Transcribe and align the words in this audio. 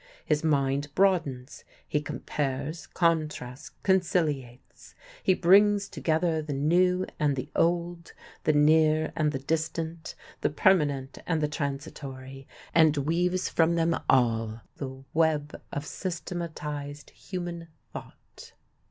His 0.25 0.43
mind 0.43 0.87
broadens; 0.95 1.63
he 1.87 2.01
compares, 2.01 2.87
contrasts, 2.87 3.69
conciliates; 3.83 4.95
he 5.21 5.35
brings 5.35 5.87
together 5.87 6.41
the 6.41 6.53
new 6.55 7.05
and 7.19 7.35
the 7.35 7.51
old, 7.55 8.13
the 8.43 8.51
near 8.53 9.13
and 9.15 9.31
the 9.31 9.37
distant, 9.37 10.15
the 10.39 10.49
permanent 10.49 11.19
and 11.27 11.39
the 11.39 11.47
transitory, 11.47 12.47
and 12.73 12.97
weaves 12.97 13.47
from 13.47 13.75
them 13.75 13.95
all 14.09 14.61
the 14.77 15.03
web 15.13 15.61
of 15.71 15.85
systematized 15.85 17.11
human 17.11 17.67
thought. 17.93 18.53